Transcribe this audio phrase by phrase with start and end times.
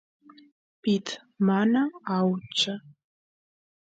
[0.81, 1.05] pit
[1.47, 1.81] mana
[2.15, 2.73] aucha